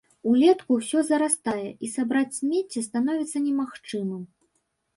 [0.29, 4.29] Улетку ўсё зарастае і сабраць смецце становіцца немагчымым.